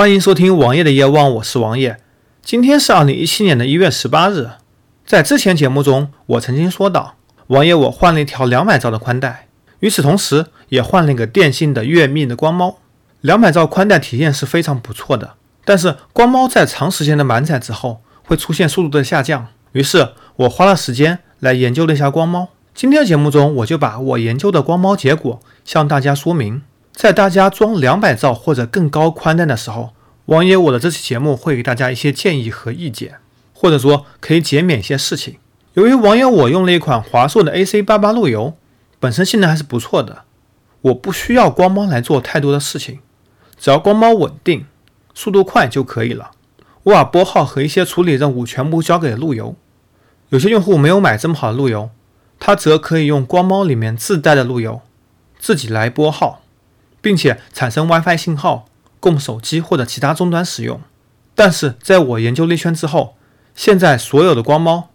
[0.00, 1.98] 欢迎收听王爷的夜望，我是王爷。
[2.42, 4.48] 今天是二零一七年的一月十八日。
[5.04, 7.16] 在之前节目中，我曾经说到，
[7.48, 9.48] 王爷我换了一条两百兆的宽带，
[9.80, 12.78] 与此同时也换了一个电信的月密的光猫。
[13.20, 15.34] 两百兆宽带体验是非常不错的，
[15.66, 19.48] 但是光猫在长时间的满载之后会出现速度的下降。
[19.72, 22.48] 于是我花了时间来研究了一下光猫。
[22.74, 26.62] 今天的节目中，我就把我研究的光猫结果向大家说明。
[26.92, 29.90] 在大家装两百兆或者更高宽带的时候，
[30.26, 33.16] 王爷我的这期节目会给大家一些建议和意见，
[33.52, 35.36] 或者说可以减免一些事情。
[35.74, 38.54] 由于王爷我用了一款华硕的 AC 八八路由，
[38.98, 40.24] 本身性能还是不错的，
[40.82, 42.98] 我不需要光猫来做太多的事情，
[43.58, 44.66] 只要光猫稳定、
[45.14, 46.32] 速度快就可以了。
[46.82, 49.54] 我把拨号和一些处理任务全部交给了路由。
[50.30, 51.90] 有些用户没有买这么好的路由，
[52.38, 54.80] 他则可以用光猫里面自带的路由
[55.38, 56.42] 自己来拨号。
[57.00, 58.66] 并且产生 WiFi 信号
[58.98, 60.80] 供手机或者其他终端使用。
[61.34, 63.16] 但是在我研究了一圈之后，
[63.54, 64.90] 现在所有的光猫，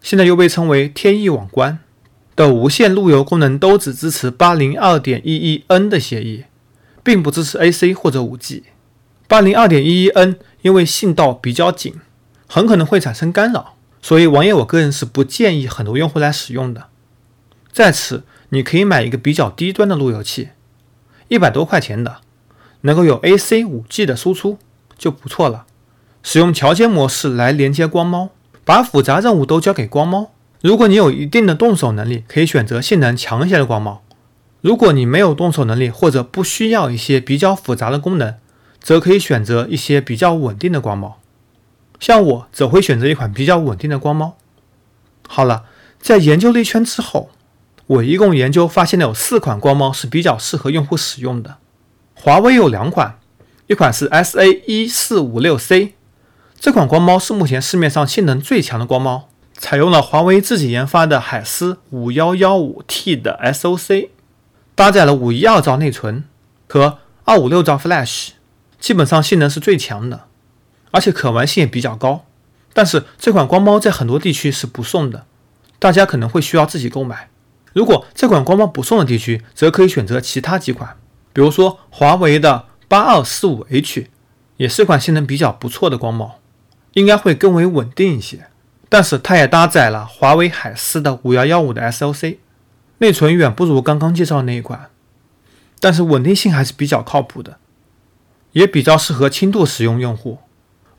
[0.00, 1.78] 现在又被称为天翼网关
[2.34, 6.44] 的无线路由功能都只支持八零二点一一 N 的协议，
[7.02, 8.64] 并不支持 AC 或者五 G。
[9.28, 11.94] 八零二点一一 N 因为信道比较紧，
[12.48, 16.88] 很可能会产生干扰，所以王爷我个人是不建议很多用户来使用的。
[17.70, 20.48] 在此，你可以买一个比较低端的路由器。
[21.30, 22.16] 一百多块钱的，
[22.80, 24.58] 能够有 AC 五 G 的输出
[24.98, 25.64] 就不错了。
[26.24, 28.30] 使用桥接模式来连接光猫，
[28.64, 30.32] 把复杂任务都交给光猫。
[30.60, 34.02] 如果你有一定的动手能力，可以选择性能强一些的光猫；
[34.60, 38.34] 如果你没有动手能力或者不需要一些比较复杂的功能，
[38.80, 41.20] 则可以选择一些比较稳定的光猫。
[42.00, 44.36] 像我则会选择一款比较稳定的光猫。
[45.28, 45.62] 好了，
[46.00, 47.30] 在研究了一圈之后。
[47.90, 51.56] 我一共研究发现了有四款光猫是比较适合用户使用的。
[52.14, 53.18] 华为有两款，
[53.66, 55.94] 一款是 SA 一四五六 C，
[56.60, 64.10] 这款光猫是目前市面上性能最强的光猫，采用了华为自己研发的海思五幺幺五 T 的 SOC，
[64.76, 66.22] 搭载了五一二兆内存
[66.68, 68.28] 和二五六兆 Flash，
[68.78, 70.26] 基本上性能是最强的，
[70.92, 72.24] 而且可玩性也比较高。
[72.72, 75.26] 但是这款光猫在很多地区是不送的，
[75.80, 77.29] 大家可能会需要自己购买。
[77.72, 80.96] 如果这款光猫不送的地区，则可以选择其他几款，
[81.32, 84.08] 比如说华为的八二四五 H，
[84.56, 86.40] 也是款性能比较不错的光猫，
[86.94, 88.46] 应该会更为稳定一些。
[88.88, 92.38] 但是它也搭载了华为海思的五幺幺五的 SOC，
[92.98, 94.90] 内存远不如刚刚介绍的那一款，
[95.78, 97.58] 但是稳定性还是比较靠谱的，
[98.50, 100.38] 也比较适合轻度使用用户。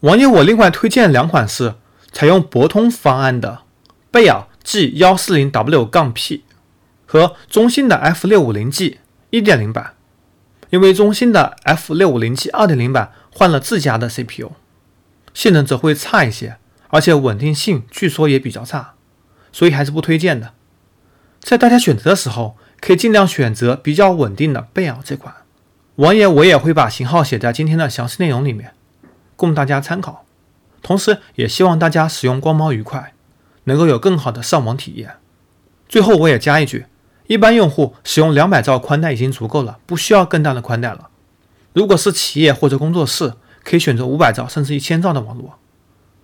[0.00, 1.74] 网友我另外推荐两款是
[2.12, 3.62] 采用博通方案的
[4.12, 6.44] 贝尔 G 幺四零 W 杠 P。
[7.10, 9.00] 和中兴的 F 六五零 G
[9.30, 9.94] 一点零版，
[10.68, 14.52] 因为中兴的 F 六五零 G 二点零版换了自家的 CPU，
[15.34, 16.58] 性能则会差一些，
[16.90, 18.94] 而且稳定性据说也比较差，
[19.50, 20.52] 所以还是不推荐的。
[21.40, 25.34] 在大家选择的时候，可以尽量选择比较稳定的贝尔这款。
[25.96, 28.74] 王爷我也会把型号写在今天的详细内容里面，
[29.34, 30.24] 供大家参考。
[30.80, 33.14] 同时，也希望大家使用光猫愉快，
[33.64, 35.16] 能够有更好的上网体验。
[35.88, 36.86] 最后，我也加一句。
[37.30, 41.10] 一般用户使用两百兆宽带已经足够了，不需要更大的宽带了。
[41.72, 45.56] 如果是企业或者工作室，可以选择五百兆甚至一千兆的网络。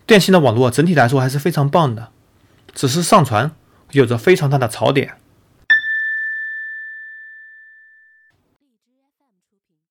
[0.05, 2.09] 电信的网络整体来说还是非常棒的，
[2.75, 3.53] 只是上传
[3.93, 5.13] 有着非常大的槽点。